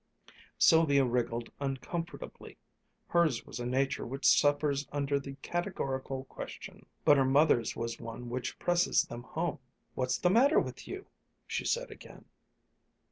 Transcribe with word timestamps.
Sylvia 0.57 1.05
wriggled 1.05 1.51
uncomfortably. 1.59 2.57
Hers 3.05 3.45
was 3.45 3.59
a 3.59 3.67
nature 3.67 4.03
which 4.03 4.25
suffers 4.25 4.87
under 4.91 5.19
the 5.19 5.35
categorical 5.43 6.23
question; 6.23 6.87
but 7.05 7.17
her 7.17 7.23
mother's 7.23 7.75
was 7.75 7.99
one 7.99 8.27
which 8.27 8.57
presses 8.57 9.03
them 9.03 9.21
home. 9.21 9.59
"What's 9.93 10.17
the 10.17 10.31
matter 10.31 10.59
with 10.59 10.87
you?" 10.87 11.05
she 11.45 11.65
said 11.65 11.91
again. 11.91 12.25